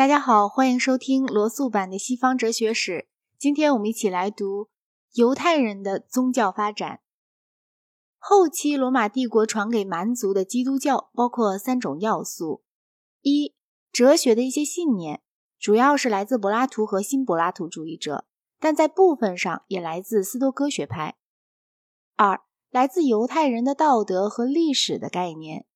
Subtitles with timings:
[0.00, 3.10] 大家好，欢迎收听罗素版的西方哲学史。
[3.38, 4.70] 今天我们一起来读
[5.12, 7.00] 犹太人的宗教发展。
[8.16, 12.62] 后期罗马帝国传给蛮族的基督教包括三种要素：
[13.20, 13.54] 一、
[13.92, 15.20] 哲学的一些信念，
[15.58, 18.24] 主要是来自柏拉图和新柏拉图主义者，
[18.58, 21.16] 但在部分上也来自斯多哥学派；
[22.16, 22.40] 二、
[22.70, 25.66] 来自犹太人的道德和历史的概念；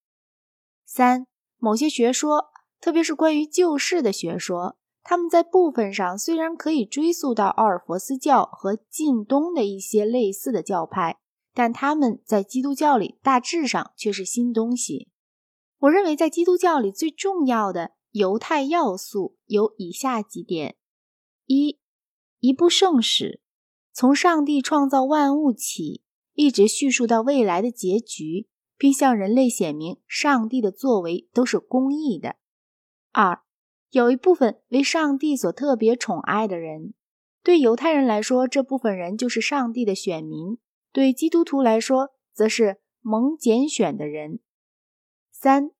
[0.83, 1.27] 三、
[1.59, 2.54] 某些学说。
[2.79, 11.17] 特别是关于救世的学说，他们在部分上虽然可以追溯到奥尔弗斯教和近东的一些类似的教派，
[11.53, 15.09] 但他们在基督教里大致上却是新东西。
[15.79, 20.75] 我认为，在基督教里最重要的犹太要素有以下几点：
[21.45, 21.79] 一、
[22.39, 23.41] 一部圣史，
[23.93, 26.01] 从上帝创造万物起，
[26.33, 28.47] 一直叙述到未来的结局，
[28.77, 32.37] 并向人类显明上帝的作为都是公义的。
[33.17, 33.43] 二，
[33.91, 36.93] 有一部分为上帝所特别宠爱的人，
[37.41, 40.57] 对犹太人来说，这部分人就是上帝的选民；
[40.91, 44.41] 对基督徒来说，则是蒙拣选的人。
[45.31, 45.71] 三，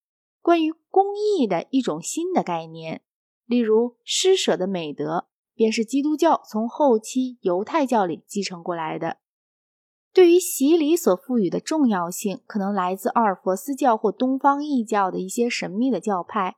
[0.42, 3.02] 关于公义的一种新的概念，
[3.46, 9.18] 例如施舍的美德，便是基督教从后期犹太教里继承过来的。
[10.14, 16.56] 对于洗礼所赋予的重要性，可能来自奥尔弗斯教或东方异教的一些神秘的教派。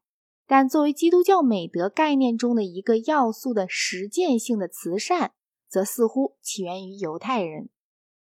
[0.50, 5.34] 但作为基督教美德概念中的一个要素的实践性的慈善，
[5.67, 7.70] 则似乎起源于犹太人。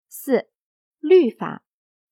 [0.09, 0.48] 四、
[0.98, 1.65] 律法，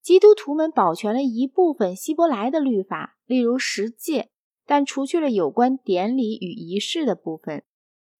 [0.02, 4.28] 基督徒们保全了一部分希伯来的律法，例如十诫，
[4.66, 7.64] 但除去了有关典礼与仪式的部分。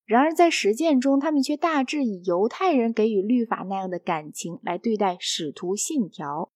[0.06, 6.50] 然而在实践中，他们却大致以犹太人给予律法那样的感情来对待使徒信条。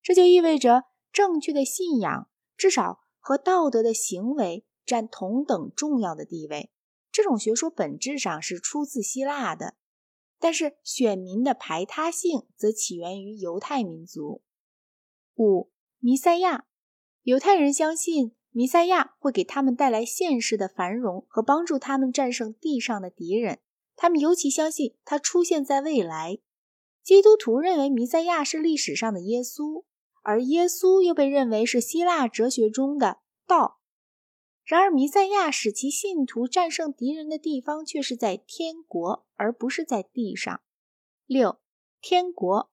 [0.00, 3.01] 这就意味着正确的信仰，至少。
[3.22, 6.70] 和道德的行为占同等重要的地位。
[7.10, 9.76] 这种学说本质上是出自希腊的，
[10.40, 14.42] 但是选民的排他性则起源于犹太民族。
[15.36, 16.66] 五、弥赛亚，
[17.22, 23.60] 犹太人相信弥赛亚会给他们带来现实的繁荣和帮助他们战胜地上的敌人。
[23.94, 26.38] 他们尤其相信他出现在未来。
[27.04, 29.84] 基督徒认为弥赛亚是历史上的耶稣。
[30.22, 33.80] 而耶稣又被认为是希腊哲学中的道。
[34.64, 40.62] 然而，弥赛亚使其信徒战胜敌人的地方却是在天国，而不是在地上。
[41.26, 41.58] 六，
[42.00, 42.70] 天国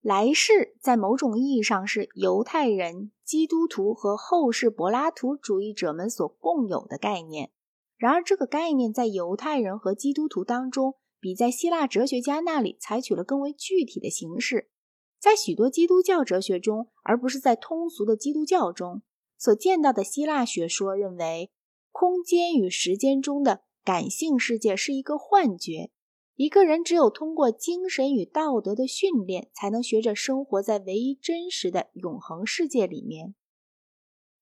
[0.00, 7.52] 来世在某种意义上是犹太人、基督徒和后世柏拉图主义者们所共有的概念。
[7.96, 14.70] 然而，这个概念在犹太人和基督徒当中，比在希腊哲学家那里采取了更为具体的形式。
[15.18, 19.02] 在许多基督教哲学中，而不是在通俗的基督教中
[19.36, 21.50] 所见到的希腊学说，认为
[21.90, 25.90] 空间与时间中的感性世界是一个幻觉。
[26.36, 33.34] 一个人只有通过精神与道德的训练，才能学着生活在唯一真实的永恒世界里面。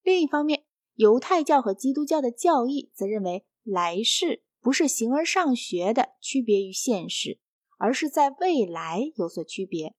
[0.03, 7.39] 另一方面，犹太教和基督教的教义则认为来世不是形而上学的区别于现实，
[7.79, 9.95] 而是在未来有所区别。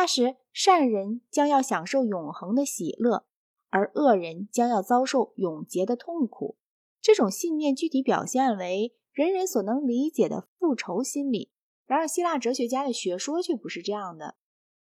[0.00, 3.26] 那时，善人将要享受永恒的喜乐，
[3.68, 6.56] 而恶人将要遭受永劫的痛苦。
[7.02, 11.50] 这种信念具体表现为人人所能理解的复仇心理。
[11.84, 14.36] 然而，希腊哲学家的学说却不是这样的。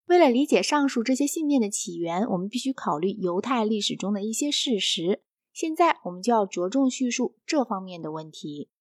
[0.07, 5.21] 为了理解上述这些信念的起源，我们必须考虑犹太历史中的一些事实。
[5.53, 8.71] 现在，我们就要着重叙述这方面的问题。